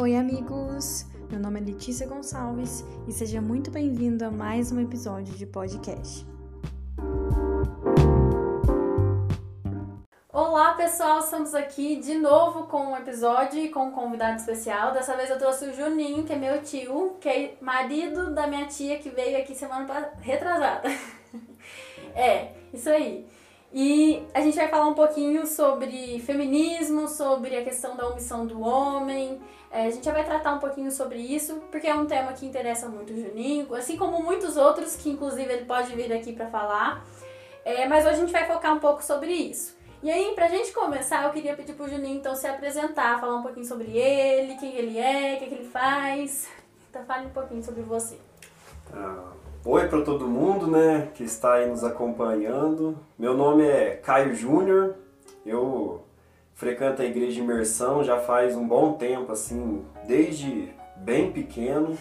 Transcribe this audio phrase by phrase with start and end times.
[0.00, 1.04] Oi, amigos!
[1.30, 6.26] Meu nome é Letícia Gonçalves e seja muito bem-vindo a mais um episódio de podcast.
[10.32, 11.18] Olá, pessoal!
[11.18, 14.94] Estamos aqui de novo com um episódio e com um convidado especial.
[14.94, 18.64] Dessa vez eu trouxe o Juninho, que é meu tio, que é marido da minha
[18.68, 20.88] tia que veio aqui semana retrasada.
[22.16, 23.28] é, isso aí.
[23.72, 28.60] E a gente vai falar um pouquinho sobre feminismo, sobre a questão da omissão do
[28.60, 29.40] homem.
[29.70, 32.44] É, a gente já vai tratar um pouquinho sobre isso, porque é um tema que
[32.44, 36.48] interessa muito o Juninho, assim como muitos outros que inclusive ele pode vir aqui para
[36.48, 37.06] falar.
[37.64, 39.78] É, mas hoje a gente vai focar um pouco sobre isso.
[40.02, 43.42] E aí, pra gente começar, eu queria pedir pro Juninho então se apresentar, falar um
[43.42, 46.48] pouquinho sobre ele, quem ele é, o que, que ele faz.
[46.88, 48.18] Então fale um pouquinho sobre você.
[48.92, 49.30] Ah,
[49.62, 52.96] Oi para todo mundo, né, que está aí nos acompanhando.
[53.18, 54.94] Meu nome é Caio Júnior.
[55.44, 56.02] Eu
[56.54, 61.94] frequento a igreja de imersão já faz um bom tempo, assim, desde bem pequeno,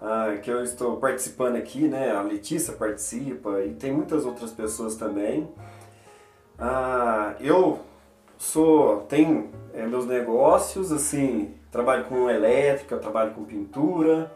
[0.00, 2.12] ah, que eu estou participando aqui, né?
[2.12, 5.46] A Letícia participa e tem muitas outras pessoas também.
[6.58, 7.80] Ah, eu
[8.38, 14.32] sou, tenho é, meus negócios, assim, trabalho com elétrica, trabalho com pintura.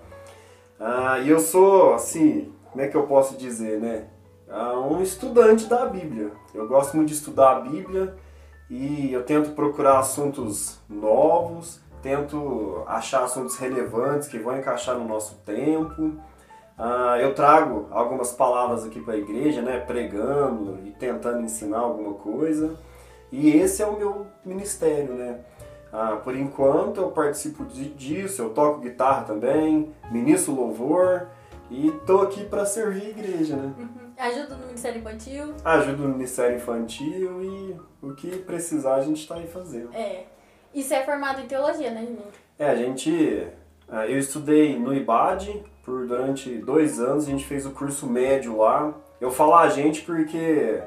[0.78, 4.08] Ah, e eu sou, assim, como é que eu posso dizer, né?
[4.48, 6.32] Ah, um estudante da Bíblia.
[6.52, 8.14] Eu gosto muito de estudar a Bíblia
[8.68, 15.36] e eu tento procurar assuntos novos, tento achar assuntos relevantes que vão encaixar no nosso
[15.46, 16.12] tempo.
[16.76, 22.14] Ah, eu trago algumas palavras aqui para a igreja, né, pregando e tentando ensinar alguma
[22.14, 22.76] coisa.
[23.30, 25.40] E esse é o meu ministério, né?
[25.96, 31.28] Ah, por enquanto eu participo disso, eu toco guitarra também, ministro louvor
[31.70, 33.72] e tô aqui para servir a igreja, né?
[33.78, 34.12] Uhum.
[34.18, 35.54] Ajuda no Ministério Infantil?
[35.64, 39.94] Ajudo no Ministério Infantil e o que precisar a gente está aí fazendo.
[39.94, 40.24] É.
[40.74, 42.26] E você é formado em teologia, né, Juninho?
[42.58, 43.46] É, a gente.
[43.88, 48.58] Ah, eu estudei no IBAD por durante dois anos, a gente fez o curso médio
[48.58, 48.92] lá.
[49.20, 50.82] Eu falo a gente porque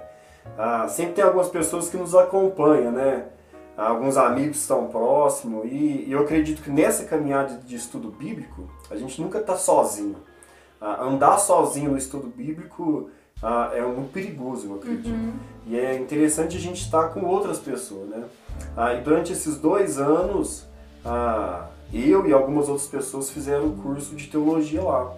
[0.57, 3.27] ah, sempre tem algumas pessoas que nos acompanham, né?
[3.85, 9.21] Alguns amigos estão próximos e, eu acredito que nessa caminhada de estudo bíblico a gente
[9.21, 10.15] nunca está sozinho.
[10.79, 13.09] Ah, andar sozinho no estudo bíblico
[13.41, 15.09] ah, é muito perigoso, eu acredito.
[15.09, 15.33] Uhum.
[15.67, 18.23] E é interessante a gente estar com outras pessoas, né?
[18.75, 20.65] Ah, e durante esses dois anos,
[21.93, 25.13] eu e algumas outras pessoas fizeram o curso de teologia lá.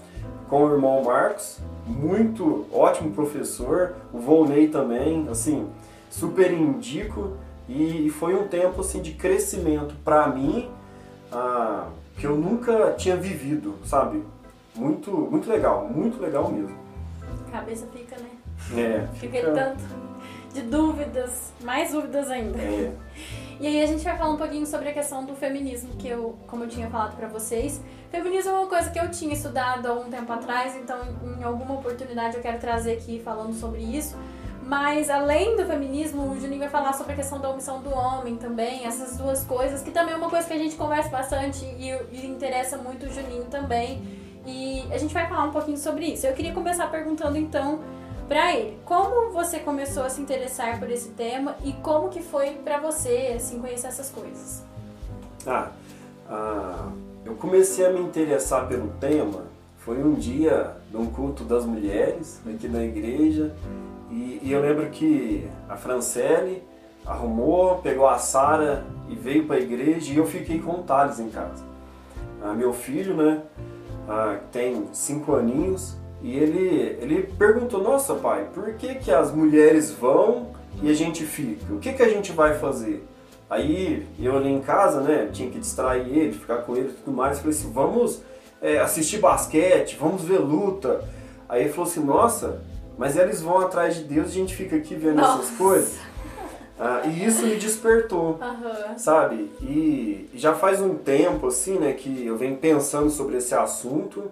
[0.50, 5.68] Com o irmão Marcos, muito ótimo professor, o Volney também, assim,
[6.10, 7.38] super indico.
[7.70, 10.70] E, foi um tempo assim de crescimento para mim
[11.32, 11.88] ah,
[12.18, 14.24] que eu nunca tinha vivido, sabe?
[14.76, 16.76] Muito, muito legal, muito legal mesmo.
[17.48, 18.30] A cabeça fica, né?
[18.76, 19.08] É.
[19.14, 19.84] Fica, fica tanto
[20.54, 22.58] de dúvidas, mais dúvidas ainda.
[22.58, 22.92] É.
[23.60, 26.36] E aí a gente vai falar um pouquinho sobre a questão do feminismo, que eu,
[26.48, 29.94] como eu tinha falado para vocês, feminismo é uma coisa que eu tinha estudado há
[29.94, 30.98] um tempo atrás, então
[31.38, 34.18] em alguma oportunidade eu quero trazer aqui falando sobre isso.
[34.70, 38.36] Mas além do feminismo, o Juninho vai falar sobre a questão da omissão do homem
[38.36, 41.90] também, essas duas coisas, que também é uma coisa que a gente conversa bastante e,
[42.12, 44.00] e interessa muito o Juninho também.
[44.46, 46.28] E a gente vai falar um pouquinho sobre isso.
[46.28, 47.80] Eu queria começar perguntando então
[48.28, 52.52] para ele, como você começou a se interessar por esse tema e como que foi
[52.52, 54.64] para você assim conhecer essas coisas?
[55.48, 55.72] Ah,
[56.30, 56.92] ah,
[57.26, 59.46] eu comecei a me interessar pelo tema
[59.80, 63.56] foi um dia num culto das mulheres aqui na igreja
[64.10, 66.64] e, e eu lembro que a Francelle
[67.06, 71.20] arrumou, pegou a Sara e veio para a igreja e eu fiquei com o Thales
[71.20, 71.64] em casa.
[72.42, 73.42] Ah, meu filho, né,
[74.08, 79.92] ah, tem cinco aninhos e ele, ele perguntou, nossa pai, por que, que as mulheres
[79.92, 81.74] vão e a gente fica?
[81.74, 83.06] O que, que a gente vai fazer?
[83.50, 87.16] Aí eu ali em casa, né, tinha que distrair ele, ficar com ele e tudo
[87.16, 88.22] mais, falei assim, vamos
[88.62, 91.04] é, assistir basquete, vamos ver luta.
[91.48, 92.62] Aí ele falou assim, nossa,
[93.00, 95.42] mas eles vão atrás de Deus e a gente fica aqui vendo Nossa.
[95.42, 95.98] essas coisas.
[96.78, 98.98] Ah, e isso me despertou, uhum.
[98.98, 99.50] sabe?
[99.62, 104.30] E já faz um tempo, assim, né, que eu venho pensando sobre esse assunto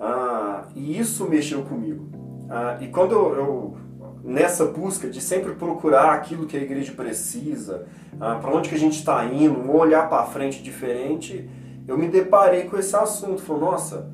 [0.00, 2.08] ah, e isso mexeu comigo.
[2.48, 3.76] Ah, e quando eu, eu,
[4.24, 7.86] nessa busca de sempre procurar aquilo que a igreja precisa,
[8.18, 11.46] ah, para onde que a gente está indo, um olhar para frente diferente,
[11.86, 13.42] eu me deparei com esse assunto.
[13.42, 14.10] Falei, nossa,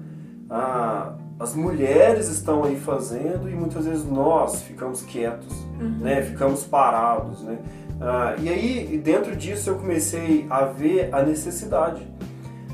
[0.51, 5.99] ah, as mulheres estão aí fazendo e muitas vezes nós ficamos quietos, uhum.
[6.01, 6.23] né?
[6.23, 7.59] Ficamos parados, né?
[8.01, 12.07] Ah, e aí, dentro disso, eu comecei a ver a necessidade.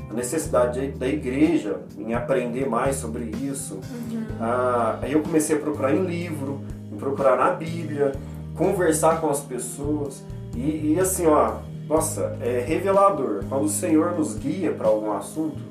[0.09, 3.75] A necessidade da igreja em aprender mais sobre isso.
[3.75, 4.25] Uhum.
[4.39, 6.61] Ah, aí eu comecei a procurar em livro,
[6.91, 8.11] em procurar na Bíblia,
[8.55, 10.23] conversar com as pessoas.
[10.55, 13.43] E, e assim, ó, nossa, é revelador.
[13.47, 15.61] Quando o Senhor nos guia para algum assunto,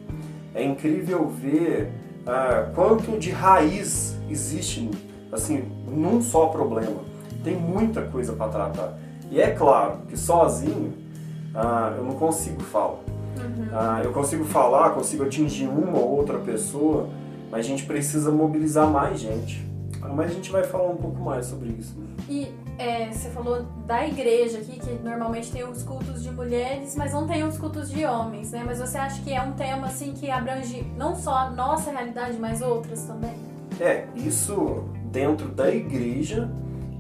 [0.55, 1.93] é incrível ver
[2.27, 4.91] ah, quanto de raiz existe,
[5.33, 7.01] assim, num só problema.
[7.43, 8.99] Tem muita coisa para tratar.
[9.31, 10.93] E é claro que sozinho
[11.55, 12.99] ah, eu não consigo falar.
[13.39, 13.69] Uhum.
[13.73, 17.09] Ah, eu consigo falar, consigo atingir uma ou outra pessoa,
[17.51, 19.69] mas a gente precisa mobilizar mais gente.
[20.01, 21.95] Mas a gente vai falar um pouco mais sobre isso.
[21.99, 22.07] Né?
[22.29, 22.49] E
[22.81, 27.27] é, você falou da igreja aqui, que normalmente tem os cultos de mulheres, mas não
[27.27, 28.63] tem os cultos de homens, né?
[28.65, 32.39] Mas você acha que é um tema assim que abrange não só a nossa realidade,
[32.39, 33.35] mas outras também?
[33.79, 36.51] É, isso dentro da igreja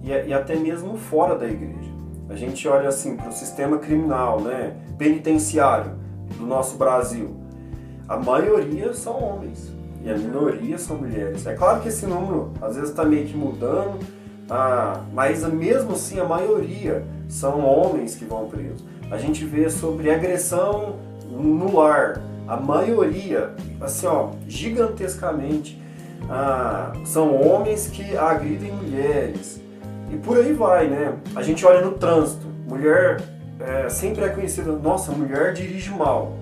[0.04, 1.90] e, e até mesmo fora da igreja.
[2.28, 5.92] A gente olha assim para o sistema criminal, né, penitenciário
[6.36, 7.34] do nosso Brasil.
[8.06, 9.72] A maioria são homens
[10.04, 11.46] e a minoria são mulheres.
[11.46, 13.98] É claro que esse número às vezes está meio que mudando,
[14.50, 18.84] ah, mas mesmo assim a maioria são homens que vão presos.
[19.10, 20.96] A gente vê sobre agressão
[21.30, 23.50] no lar, a maioria,
[23.80, 25.80] assim ó, gigantescamente,
[26.28, 29.60] ah, são homens que agridem mulheres.
[30.12, 31.14] E por aí vai, né?
[31.36, 33.22] A gente olha no trânsito, mulher
[33.60, 36.36] é, sempre é conhecida, nossa, mulher dirige mal.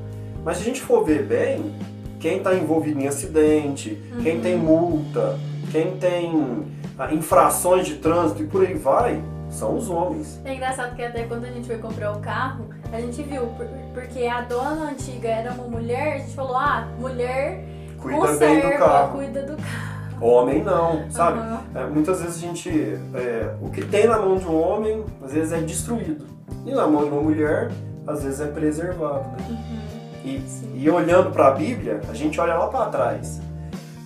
[0.44, 1.74] Mas se a gente for ver bem,
[2.20, 4.22] quem está envolvido em acidente, uhum.
[4.22, 5.38] quem tem multa,
[5.70, 6.64] quem tem
[7.12, 10.40] infrações de trânsito e por aí vai, são os homens.
[10.44, 13.48] É engraçado que até quando a gente foi comprar o carro, a gente viu,
[13.94, 17.64] porque a dona antiga era uma mulher, a gente falou, ah, mulher
[17.98, 19.18] cuida conserva, bem do carro.
[19.18, 19.98] cuida do carro.
[20.20, 21.38] Homem não, sabe?
[21.38, 21.58] Uhum.
[21.76, 22.98] É, muitas vezes a gente.
[23.14, 26.26] É, o que tem na mão de um homem, às vezes é destruído.
[26.66, 27.70] E na mão de uma mulher,
[28.04, 29.28] às vezes é preservado.
[29.28, 29.46] Né?
[29.48, 29.78] Uhum.
[30.24, 33.40] E, e olhando para a Bíblia, a gente olha lá para trás.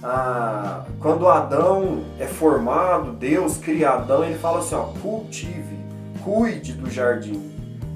[0.02, 5.76] Ah, quando Adão é formado, Deus cria Adão, ele fala assim: ó, cultive,
[6.24, 7.40] cuide do jardim.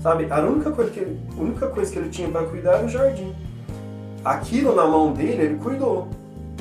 [0.00, 0.30] Sabe?
[0.30, 3.34] A única coisa que ele, única coisa que ele tinha para cuidar era o jardim.
[4.24, 6.08] Aquilo na mão dele, ele cuidou.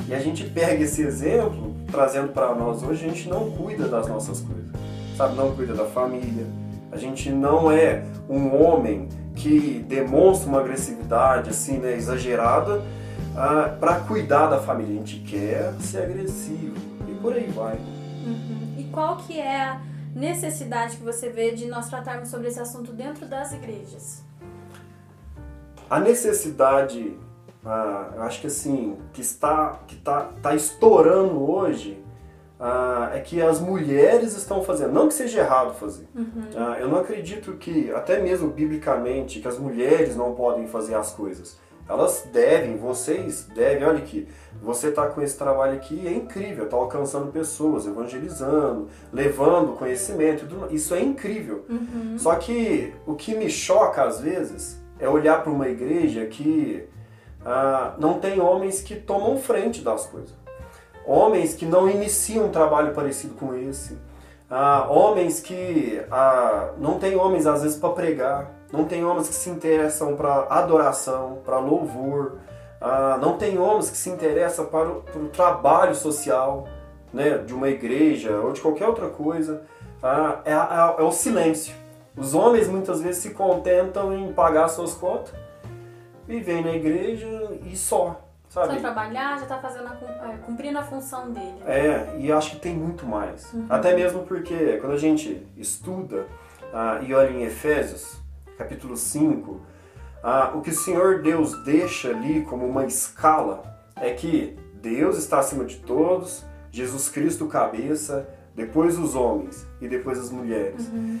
[0.08, 4.08] E a gente pega esse exemplo, trazendo para nós hoje, a gente não cuida das
[4.08, 4.70] nossas coisas.
[5.16, 5.36] Sabe?
[5.36, 6.46] Não cuida da família.
[6.90, 12.82] A gente não é um homem que demonstra uma agressividade assim, né, exagerada
[13.36, 14.94] ah, para cuidar da família.
[14.94, 16.76] A gente quer ser agressivo
[17.08, 17.76] e por aí vai.
[17.76, 18.74] Uhum.
[18.78, 19.80] E qual que é a
[20.14, 24.24] necessidade que você vê de nós tratarmos sobre esse assunto dentro das igrejas?
[25.88, 27.16] A necessidade,
[27.64, 32.02] ah, eu acho que assim, que está, que está, está estourando hoje
[32.58, 34.92] ah, é que as mulheres estão fazendo.
[34.92, 36.08] Não que seja errado fazer.
[36.14, 36.48] Uhum.
[36.56, 41.12] Ah, eu não acredito que, até mesmo biblicamente, que as mulheres não podem fazer as
[41.12, 41.58] coisas.
[41.88, 43.84] Elas devem, vocês devem.
[43.84, 44.26] Olha aqui,
[44.60, 50.46] você está com esse trabalho aqui, é incrível, está alcançando pessoas, evangelizando, levando conhecimento.
[50.70, 51.64] Isso é incrível.
[51.68, 52.16] Uhum.
[52.18, 56.88] Só que o que me choca às vezes é olhar para uma igreja que
[57.44, 60.34] ah, não tem homens que tomam frente das coisas
[61.06, 63.96] homens que não iniciam um trabalho parecido com esse,
[64.50, 69.34] ah, homens que ah, não tem homens às vezes para pregar, não tem homens que
[69.34, 72.38] se interessam para adoração, para louvor,
[72.80, 76.68] ah, não tem homens que se interessam para o, para o trabalho social,
[77.12, 79.62] né, de uma igreja ou de qualquer outra coisa.
[80.02, 81.74] Ah, é, é, é o silêncio.
[82.16, 85.34] Os homens muitas vezes se contentam em pagar suas cotas,
[86.26, 87.26] vivem na igreja
[87.64, 88.22] e só.
[88.48, 88.74] Sabe?
[88.74, 91.60] Só trabalhar, já está fazendo a, é, cumprindo a função dele.
[91.66, 93.52] É, e acho que tem muito mais.
[93.52, 93.66] Uhum.
[93.68, 96.26] Até mesmo porque quando a gente estuda
[96.72, 98.18] ah, e olha em Efésios,
[98.56, 99.60] capítulo 5,
[100.22, 103.62] ah, o que o Senhor Deus deixa ali como uma escala
[103.96, 110.18] é que Deus está acima de todos, Jesus Cristo cabeça, depois os homens e depois
[110.18, 110.88] as mulheres.
[110.88, 111.18] Uhum.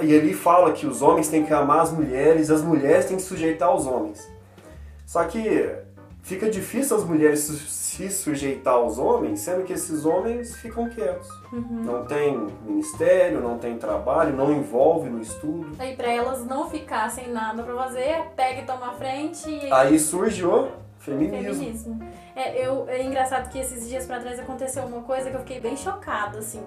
[0.00, 3.22] E ali fala que os homens têm que amar as mulheres, as mulheres têm que
[3.22, 4.26] sujeitar aos homens.
[5.06, 5.70] Só que
[6.22, 11.28] fica difícil as mulheres se sujeitar aos homens, sendo que esses homens ficam quietos.
[11.52, 11.82] Uhum.
[11.82, 15.76] Não tem ministério, não tem trabalho, não envolve no estudo.
[15.78, 19.50] Aí para elas não ficar sem nada para fazer, pega e toma a frente.
[19.50, 19.70] E...
[19.72, 21.54] Aí surge o feminismo.
[21.54, 22.08] feminismo.
[22.34, 25.60] É, eu, é engraçado que esses dias para trás aconteceu uma coisa que eu fiquei
[25.60, 26.62] bem chocada, assim.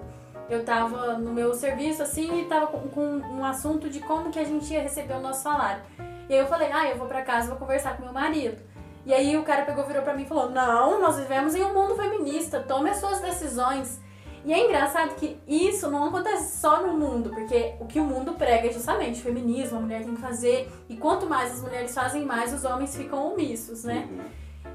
[0.48, 4.38] Eu tava no meu serviço, assim, e tava com, com um assunto de como que
[4.38, 5.82] a gente ia receber o nosso salário.
[6.28, 8.62] E aí eu falei, ah, eu vou para casa, vou conversar com meu marido.
[9.06, 11.72] E aí o cara pegou, virou pra mim e falou: Não, nós vivemos em um
[11.72, 14.00] mundo feminista, tome as suas decisões.
[14.44, 18.34] E é engraçado que isso não acontece só no mundo, porque o que o mundo
[18.34, 20.68] prega é justamente feminismo, a mulher tem que fazer.
[20.88, 24.06] E quanto mais as mulheres fazem, mais os homens ficam omissos, né?
[24.10, 24.24] Uhum.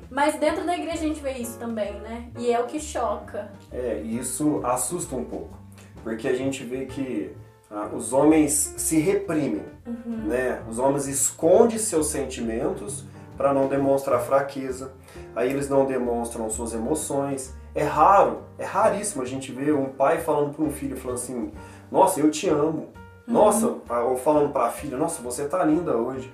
[0.09, 2.25] Mas dentro da igreja a gente vê isso também, né?
[2.37, 3.49] E é o que choca.
[3.71, 5.57] É, isso assusta um pouco.
[6.03, 7.33] Porque a gente vê que
[7.69, 10.17] ah, os homens se reprimem, Uhum.
[10.27, 10.61] né?
[10.69, 13.05] Os homens escondem seus sentimentos
[13.41, 14.91] para não demonstrar fraqueza.
[15.35, 17.55] Aí eles não demonstram suas emoções.
[17.73, 21.51] É raro, é raríssimo a gente ver um pai falando para um filho, falando assim:
[21.91, 22.89] "Nossa, eu te amo".
[23.25, 26.31] Nossa, ou falando para a filha: "Nossa, você tá linda hoje".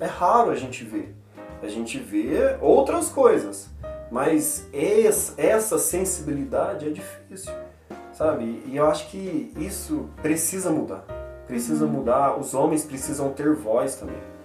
[0.00, 1.14] É raro a gente ver.
[1.62, 3.68] A gente vê outras coisas,
[4.10, 7.52] mas essa, essa sensibilidade é difícil,
[8.12, 8.62] sabe?
[8.64, 11.04] E eu acho que isso precisa mudar.
[11.46, 12.38] Precisa mudar.
[12.38, 14.37] Os homens precisam ter voz também.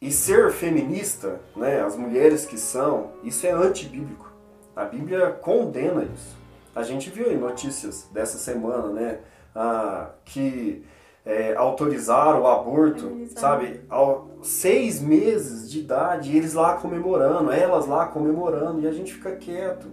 [0.00, 4.32] E ser feminista, né, as mulheres que são, isso é antibíblico.
[4.76, 6.36] A Bíblia condena isso.
[6.74, 9.18] A gente viu aí notícias dessa semana, né,
[9.54, 10.84] ah, que
[11.26, 13.40] é, autorizaram o aborto, Autorizaram.
[13.40, 18.92] sabe, aos seis meses de idade, e eles lá comemorando, elas lá comemorando, e a
[18.92, 19.88] gente fica quieto.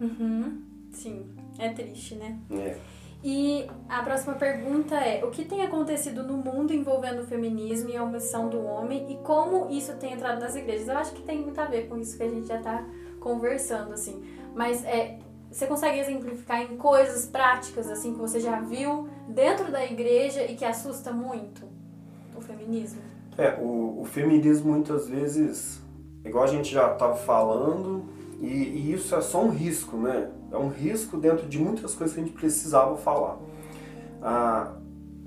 [0.00, 0.62] Uhum.
[0.90, 1.26] Sim,
[1.58, 2.38] é triste, né?
[2.50, 2.76] É.
[3.24, 7.96] E a próxima pergunta é: o que tem acontecido no mundo envolvendo o feminismo e
[7.96, 10.88] a omissão do homem e como isso tem entrado nas igrejas?
[10.88, 12.84] Eu acho que tem muito a ver com isso que a gente já tá
[13.20, 14.22] conversando, assim.
[14.54, 15.18] Mas é,
[15.50, 20.56] você consegue exemplificar em coisas práticas, assim, que você já viu dentro da igreja e
[20.56, 21.66] que assusta muito
[22.36, 23.00] o feminismo?
[23.38, 25.80] É, o, o feminismo muitas vezes,
[26.24, 28.04] igual a gente já estava falando,
[28.40, 30.30] e, e isso é só um risco, né?
[30.52, 33.38] É um risco dentro de muitas coisas que a gente precisava falar.
[34.22, 34.72] Ah,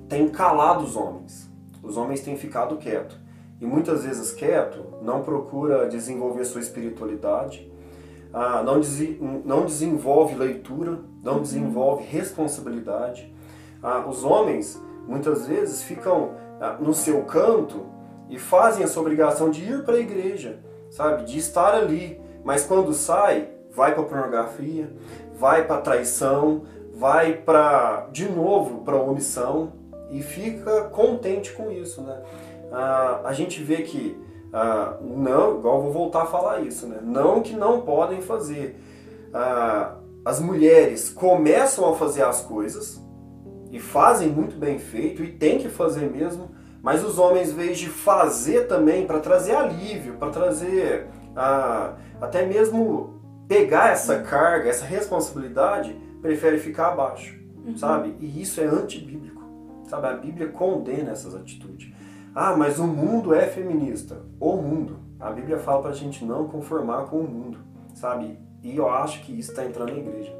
[0.07, 1.49] tem calado os homens.
[1.81, 3.17] Os homens têm ficado quieto.
[3.59, 7.71] E muitas vezes quieto, não procura desenvolver sua espiritualidade,
[8.33, 13.33] ah, não, desi- não desenvolve leitura, não desenvolve responsabilidade.
[13.81, 17.85] Ah, os homens muitas vezes ficam ah, no seu canto
[18.29, 20.59] e fazem essa obrigação de ir para a igreja,
[20.91, 21.23] sabe?
[21.23, 22.19] De estar ali.
[22.43, 24.89] Mas quando sai, vai para pornografia,
[25.37, 26.63] vai para traição,
[26.93, 29.73] vai para de novo para omissão
[30.09, 32.21] e fica contente com isso, né?
[32.71, 34.17] Ah, a gente vê que
[34.53, 36.99] ah, não, igual vou voltar a falar isso, né?
[37.01, 38.79] Não que não podem fazer.
[39.33, 43.03] Ah, as mulheres começam a fazer as coisas
[43.71, 46.49] e fazem muito bem feito e tem que fazer mesmo,
[46.81, 52.45] mas os homens, em vez de fazer também para trazer alívio, para trazer ah, até
[52.45, 53.14] mesmo
[53.47, 57.37] pegar essa carga, essa responsabilidade, prefere ficar abaixo,
[57.77, 58.15] sabe?
[58.19, 59.41] E isso é antibíblico,
[59.87, 60.07] sabe?
[60.07, 61.93] A Bíblia condena essas atitudes.
[62.33, 64.21] Ah, mas o mundo é feminista.
[64.39, 64.99] O mundo.
[65.19, 67.59] A Bíblia fala para a gente não conformar com o mundo,
[67.93, 68.37] sabe?
[68.61, 70.35] E eu acho que isso está entrando na igreja.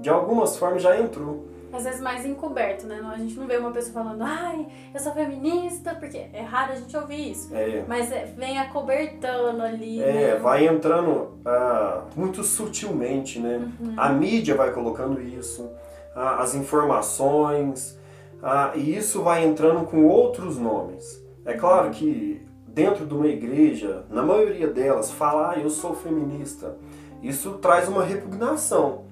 [0.00, 1.49] De algumas formas já entrou.
[1.72, 3.00] Às vezes mais encoberto, né?
[3.12, 6.74] A gente não vê uma pessoa falando, ai, eu sou feminista, porque é raro a
[6.76, 7.54] gente ouvir isso.
[7.54, 10.02] É, Mas é, vem acobertando ali.
[10.02, 10.36] É, né?
[10.36, 13.70] vai entrando ah, muito sutilmente, né?
[13.96, 15.70] A mídia vai colocando isso,
[16.14, 17.98] ah, as informações,
[18.42, 21.22] ah, e isso vai entrando com outros nomes.
[21.44, 26.76] É claro que dentro de uma igreja, na maioria delas, falar ah, eu sou feminista,
[27.22, 29.09] isso traz uma repugnação.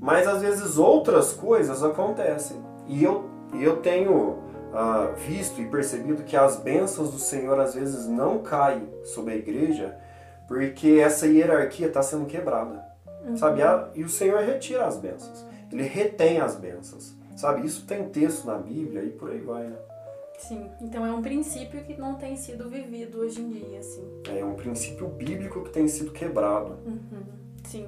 [0.00, 2.56] Mas às vezes outras coisas acontecem.
[2.86, 3.28] E eu,
[3.60, 4.38] eu tenho
[4.72, 9.36] ah, visto e percebido que as bênçãos do Senhor às vezes não caem sobre a
[9.36, 9.96] igreja
[10.48, 12.82] porque essa hierarquia está sendo quebrada.
[13.36, 13.62] Sabe?
[13.62, 15.44] A- E o Senhor retira as bênçãos.
[15.70, 17.14] Ele retém as bênçãos.
[17.36, 17.64] Sabe?
[17.66, 19.76] Isso tem texto na Bíblia e por aí vai, né?
[20.38, 24.02] Sim, então é um princípio que não tem sido vivido hoje em dia, assim.
[24.34, 26.78] É um princípio bíblico que tem sido quebrado.
[27.64, 27.86] Sim.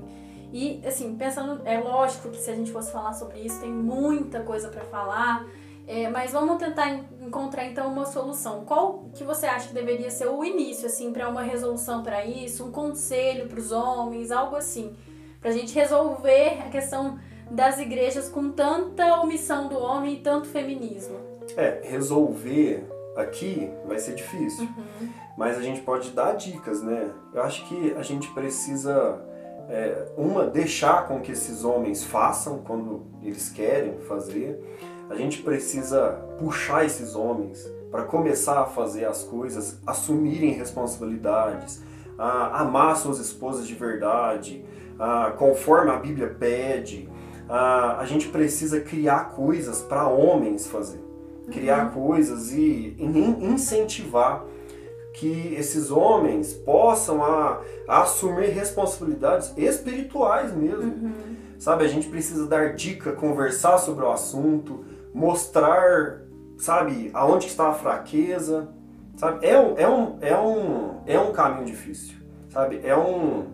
[0.52, 4.40] E, assim, pensando, é lógico que se a gente fosse falar sobre isso, tem muita
[4.40, 5.46] coisa pra falar,
[5.86, 8.64] é, mas vamos tentar en- encontrar então uma solução.
[8.66, 12.66] Qual que você acha que deveria ser o início, assim, pra uma resolução pra isso,
[12.66, 14.94] um conselho pros homens, algo assim,
[15.40, 17.18] pra gente resolver a questão
[17.50, 21.16] das igrejas com tanta omissão do homem e tanto feminismo?
[21.56, 24.68] É, resolver aqui vai ser difícil.
[25.36, 27.10] Mas a gente pode dar dicas, né?
[27.34, 29.20] Eu acho que a gente precisa,
[29.68, 34.60] é, uma, deixar com que esses homens façam quando eles querem fazer.
[35.08, 41.82] A gente precisa puxar esses homens para começar a fazer as coisas, assumirem responsabilidades,
[42.18, 44.64] a amar suas esposas de verdade,
[44.98, 47.08] a, conforme a Bíblia pede.
[47.48, 51.00] A, a gente precisa criar coisas para homens fazer,
[51.50, 54.44] criar coisas e in- incentivar
[55.14, 61.12] que esses homens possam a, a assumir responsabilidades espirituais mesmo.
[61.58, 66.20] Sabe, a gente precisa dar dica, conversar sobre o assunto, mostrar,
[66.58, 68.68] sabe, aonde está a fraqueza,
[69.16, 69.46] sabe?
[69.46, 72.16] É um, é um, é um, é um caminho difícil,
[72.50, 72.80] sabe?
[72.82, 73.46] É um,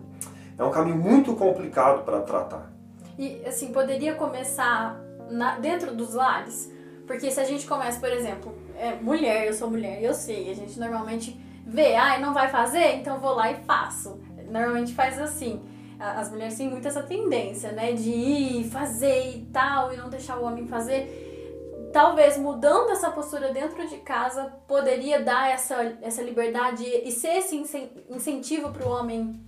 [0.57, 2.71] é um caminho muito complicado para tratar.
[3.17, 4.99] E, assim, poderia começar
[5.29, 6.71] na- dentro dos lares?
[7.05, 10.55] Porque se a gente começa, por exemplo, é, mulher, eu sou mulher, eu sei, a
[10.55, 14.19] gente normalmente vê, ah, não vai fazer, então vou lá e faço.
[14.49, 15.61] Normalmente faz assim.
[15.99, 20.37] As mulheres têm muito essa tendência, né, de ir fazer e tal, e não deixar
[20.37, 21.27] o homem fazer
[21.91, 27.55] talvez mudando essa postura dentro de casa poderia dar essa, essa liberdade e ser esse
[28.09, 29.39] incentivo para o homem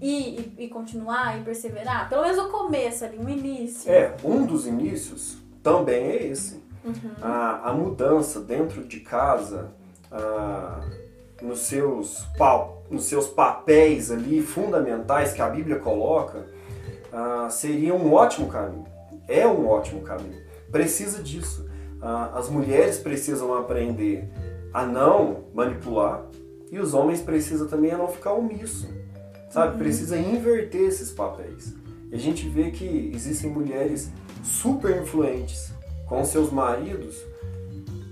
[0.00, 2.08] ir e, e, continuar e perseverar?
[2.08, 3.90] Pelo menos o começo ali, o início.
[3.90, 6.62] É, um dos inícios também é esse.
[6.84, 7.14] Uhum.
[7.22, 9.70] A, a mudança dentro de casa,
[10.10, 10.80] a,
[11.42, 12.26] nos, seus,
[12.90, 16.46] nos seus papéis ali fundamentais que a Bíblia coloca,
[17.12, 18.86] a, seria um ótimo caminho.
[19.28, 20.40] É um ótimo caminho.
[20.70, 21.70] Precisa disso
[22.34, 24.28] as mulheres precisam aprender
[24.74, 26.24] a não manipular
[26.70, 28.88] e os homens precisam também a não ficar omisso,
[29.50, 29.72] sabe?
[29.72, 29.78] Uhum.
[29.78, 31.74] Precisa inverter esses papéis.
[32.10, 34.10] E a gente vê que existem mulheres
[34.42, 35.72] super influentes
[36.06, 37.16] com seus maridos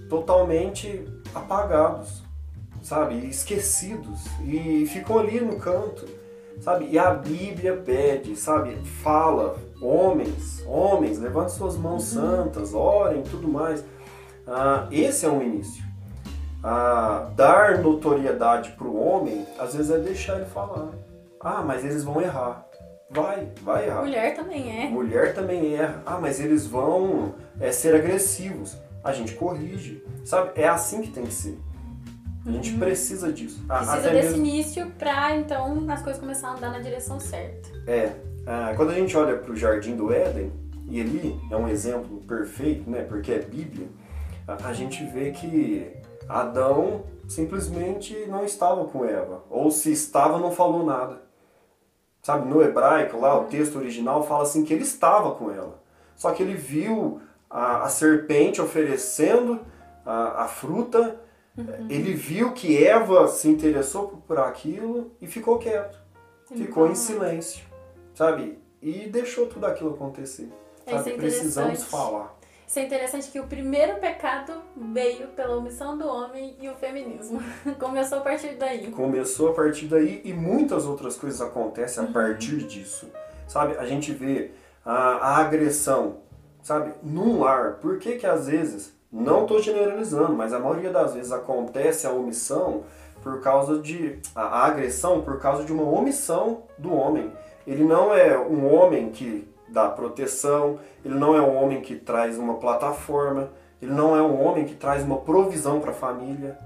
[0.09, 2.23] totalmente apagados,
[2.83, 3.27] sabe?
[3.27, 6.07] Esquecidos e ficam ali no canto,
[6.61, 6.89] sabe?
[6.91, 8.77] E a Bíblia pede, sabe?
[9.03, 12.21] Fala homens, homens, levante suas mãos uhum.
[12.21, 13.85] santas, orem tudo mais.
[14.47, 15.83] Ah, esse é um início.
[16.63, 20.91] Ah, dar notoriedade para o homem, às vezes é deixar ele falar.
[21.41, 22.67] Ah, mas eles vão errar.
[23.11, 24.03] Vai, vai errar.
[24.03, 24.89] Mulher também é.
[24.89, 26.03] Mulher também erra.
[26.07, 28.77] Ah, mas eles vão é, ser agressivos.
[29.03, 30.05] A gente corrige.
[30.25, 30.53] Sabe?
[30.55, 31.59] É assim que tem que ser.
[32.47, 32.79] A gente uhum.
[32.79, 33.63] precisa disso.
[33.67, 34.47] Precisa Até desse mesmo...
[34.47, 37.69] início para então as coisas começarem a andar na direção certa.
[37.87, 38.13] É.
[38.47, 40.53] Ah, quando a gente olha para o Jardim do Éden,
[40.89, 43.03] e ali é um exemplo perfeito, né?
[43.03, 43.89] Porque é Bíblia,
[44.49, 45.93] a, a gente vê que
[46.29, 49.45] Adão simplesmente não estava com Eva.
[49.49, 51.23] Ou se estava, não falou nada.
[52.23, 55.81] Sabe, no hebraico lá, o texto original fala assim que ele estava com ela.
[56.17, 59.61] Só que ele viu a, a serpente oferecendo
[60.05, 61.21] a, a fruta,
[61.57, 61.87] uhum.
[61.89, 65.99] ele viu que Eva se interessou por aquilo e ficou quieto.
[66.55, 67.71] Ficou em silêncio
[68.21, 68.59] sabe?
[68.83, 70.51] E deixou tudo aquilo acontecer.
[70.85, 71.13] É, sabe?
[71.13, 72.39] É Precisamos falar.
[72.67, 77.43] Isso é interessante que o primeiro pecado veio pela omissão do homem e o feminismo.
[77.81, 78.91] Começou a partir daí.
[78.91, 82.13] Começou a partir daí e muitas outras coisas acontecem a uhum.
[82.13, 83.11] partir disso.
[83.49, 84.53] Sabe, a gente vê
[84.85, 86.19] a, a agressão,
[86.63, 87.79] sabe, num lar.
[87.81, 92.13] Por que que às vezes, não estou generalizando, mas a maioria das vezes acontece a
[92.13, 92.85] omissão
[93.23, 97.33] por causa de a, agressão por causa de uma omissão do homem.
[97.67, 102.39] Ele não é um homem que dá proteção, ele não é um homem que traz
[102.39, 106.59] uma plataforma, ele não é um homem que traz uma provisão para a família.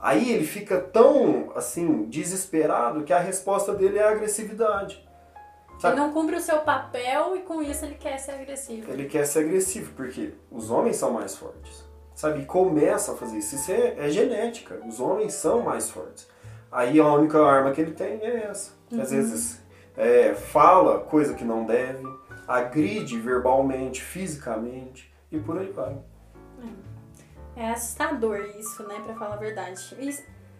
[0.00, 5.06] Aí ele fica tão assim desesperado que a resposta dele é a agressividade.
[5.80, 5.94] Sabe?
[5.94, 8.90] Ele não cumpre o seu papel e com isso ele quer ser agressivo.
[8.92, 11.87] Ele quer ser agressivo porque os homens são mais fortes.
[12.18, 12.40] Sabe?
[12.40, 13.54] E começa a fazer isso.
[13.54, 14.80] Isso é, é genética.
[14.84, 16.28] Os homens são mais fortes.
[16.70, 18.72] Aí a única arma que ele tem é essa.
[18.90, 19.00] Uhum.
[19.00, 19.62] Às vezes
[19.96, 22.02] é, fala coisa que não deve,
[22.48, 25.96] agride verbalmente, fisicamente e por aí vai.
[27.54, 29.80] É assustador isso, né, pra falar a verdade.
[30.00, 30.12] E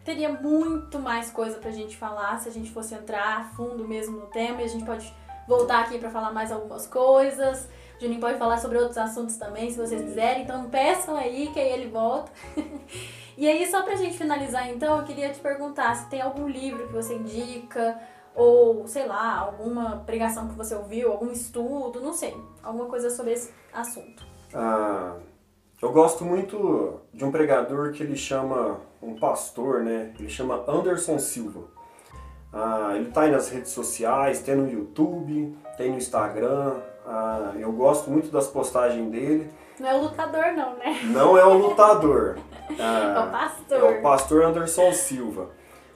[0.05, 4.17] teria muito mais coisa pra gente falar se a gente fosse entrar a fundo mesmo
[4.17, 5.13] no tema e a gente pode
[5.49, 7.67] voltar aqui para falar mais algumas coisas.
[7.97, 10.45] O Juninho pode falar sobre outros assuntos também, se vocês quiserem.
[10.45, 12.31] Então peçam aí que aí ele volta.
[13.37, 16.87] e aí, só pra gente finalizar então, eu queria te perguntar se tem algum livro
[16.87, 17.99] que você indica,
[18.37, 23.33] ou, sei lá, alguma pregação que você ouviu, algum estudo, não sei, alguma coisa sobre
[23.33, 24.25] esse assunto.
[24.55, 25.17] Ah,
[25.83, 30.15] eu gosto muito de um pregador que ele chama, um pastor, né?
[30.19, 31.78] Ele chama Anderson Silva.
[32.53, 36.75] Ah, ele tá aí nas redes sociais, tem no YouTube, tem no Instagram.
[37.07, 39.51] Ah, eu gosto muito das postagens dele.
[39.79, 41.01] Não é o lutador, não, né?
[41.05, 42.39] Não é o lutador.
[42.79, 43.79] Ah, é o pastor.
[43.79, 45.49] É o pastor Anderson Silva.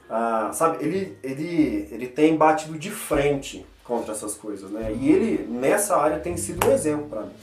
[0.09, 4.91] Ah, sabe, ele, ele, ele tem batido de frente contra essas coisas, né?
[4.99, 7.33] E ele, nessa área, tem sido um exemplo para mim.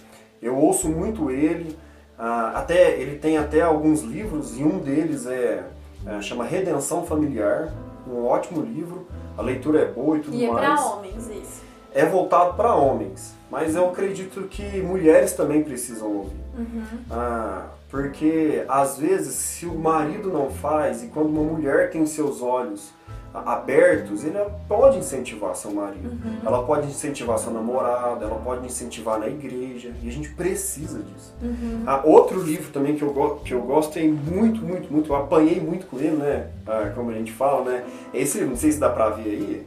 [0.42, 1.78] Eu ouço muito ele,
[2.18, 5.64] ah, até ele tem até alguns livros, e um deles é,
[6.04, 7.72] é chama Redenção Familiar,
[8.08, 10.64] um ótimo livro, a leitura é boa e tudo e é mais.
[10.64, 11.62] é para homens isso.
[11.92, 16.40] É voltado para homens, mas eu acredito que mulheres também precisam ouvir.
[16.56, 16.82] Uhum.
[17.10, 22.40] Ah, porque às vezes, se o marido não faz e quando uma mulher tem seus
[22.40, 22.92] olhos
[23.32, 24.38] abertos, ele
[24.68, 26.38] pode incentivar seu marido, uhum.
[26.44, 31.34] ela pode incentivar sua namorada, ela pode incentivar na igreja e a gente precisa disso.
[31.40, 31.84] Uhum.
[31.86, 35.86] Ah, outro livro também que eu, que eu gostei muito, muito, muito, eu apanhei muito
[35.86, 36.48] com ele, né?
[36.66, 37.84] Ah, como a gente fala, né?
[38.12, 39.66] Esse, não sei se dá pra ver aí.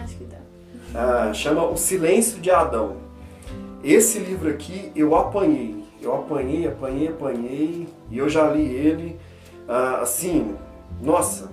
[0.00, 0.38] Acho que dá.
[0.94, 2.96] Ah, chama O Silêncio de Adão.
[3.84, 9.16] Esse livro aqui eu apanhei eu apanhei, apanhei, apanhei, e eu já li ele,
[9.68, 10.54] ah, assim,
[11.02, 11.50] nossa,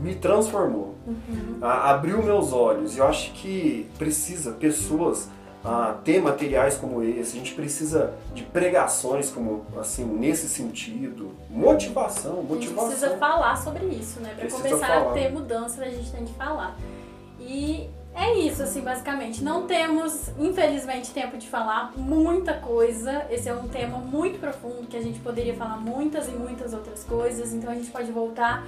[0.00, 1.58] me transformou, uhum.
[1.60, 2.96] ah, abriu meus olhos.
[2.96, 5.28] Eu acho que precisa pessoas
[5.64, 12.42] ah, ter materiais como esse, a gente precisa de pregações como assim nesse sentido, motivação,
[12.42, 12.56] motivação.
[12.56, 14.34] A gente precisa falar sobre isso, né?
[14.38, 15.10] Para começar falar.
[15.10, 16.76] a ter mudança, a gente tem que falar.
[17.38, 19.42] E é isso, assim, basicamente.
[19.42, 23.26] Não temos, infelizmente, tempo de falar muita coisa.
[23.30, 27.04] Esse é um tema muito profundo que a gente poderia falar muitas e muitas outras
[27.04, 27.52] coisas.
[27.52, 28.66] Então a gente pode voltar.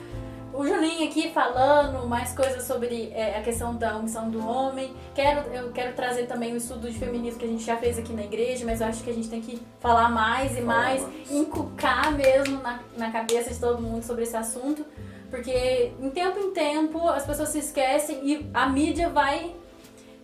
[0.55, 4.95] O Juninho aqui falando mais coisas sobre é, a questão da omissão do homem.
[5.15, 8.13] Quero, eu quero trazer também o estudo de feminismo que a gente já fez aqui
[8.13, 12.13] na igreja, mas eu acho que a gente tem que falar mais e mais, encucar
[12.13, 14.85] mesmo na, na cabeça de todo mundo sobre esse assunto.
[15.31, 19.57] Porque em tempo em tempo as pessoas se esquecem e a mídia vai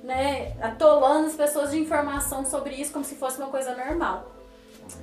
[0.02, 4.30] né, atolando as pessoas de informação sobre isso como se fosse uma coisa normal.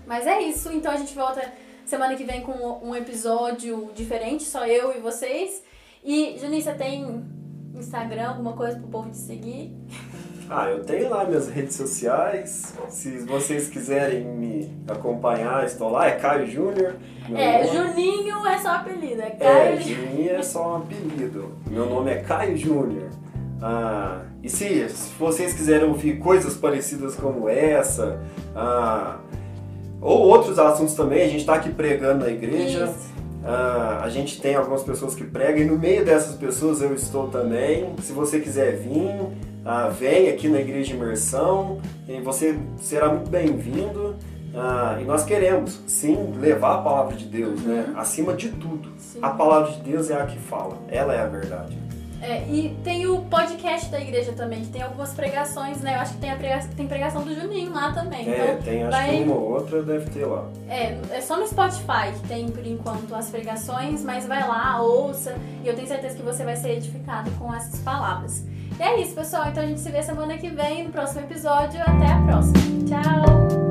[0.05, 1.51] Mas é isso, então a gente volta
[1.89, 5.63] semana que vem com um episódio diferente, só eu e vocês.
[6.03, 7.25] E, Juninho, você tem
[7.75, 9.75] Instagram, alguma coisa pro povo te seguir?
[10.49, 12.75] Ah, eu tenho lá minhas redes sociais.
[12.89, 16.07] Se vocês quiserem me acompanhar, estou lá.
[16.07, 16.95] É Caio Júnior.
[17.33, 17.77] É, nome...
[17.77, 19.21] Juninho é só apelido.
[19.21, 19.49] É, Caio...
[19.49, 21.51] é, Juninho é só um apelido.
[21.67, 23.09] Meu nome é Caio Júnior.
[23.59, 28.21] Ah, e se, se, vocês quiserem ouvir coisas parecidas como essa,
[28.55, 29.17] ah,
[30.01, 32.93] ou outros assuntos também, a gente está aqui pregando na igreja.
[33.43, 37.27] Ah, a gente tem algumas pessoas que pregam e no meio dessas pessoas eu estou
[37.27, 37.93] também.
[38.01, 39.11] Se você quiser vir,
[39.63, 44.15] ah, vem aqui na Igreja Imersão e você será muito bem-vindo.
[44.55, 47.85] Ah, e nós queremos, sim, levar a palavra de Deus, né?
[47.89, 47.99] Uhum.
[47.99, 48.89] Acima de tudo.
[48.97, 49.19] Sim.
[49.21, 51.84] A palavra de Deus é a que fala, ela é a verdade.
[52.25, 55.95] É, e tem o podcast da igreja também, que tem algumas pregações, né?
[55.95, 58.27] Eu acho que tem, a pregação, tem pregação do Juninho lá também.
[58.27, 59.09] É, então, tem, acho vai...
[59.09, 60.49] que uma ou outra deve ter lá.
[60.67, 65.35] É, é só no Spotify que tem, por enquanto, as pregações, mas vai lá, ouça,
[65.63, 68.43] e eu tenho certeza que você vai ser edificado com essas palavras.
[68.79, 69.47] E é isso, pessoal.
[69.47, 71.79] Então a gente se vê semana que vem no próximo episódio.
[71.81, 72.55] Até a próxima.
[72.87, 73.64] Tchau!